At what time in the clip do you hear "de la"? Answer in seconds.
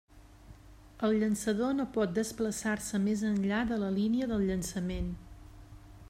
3.73-3.91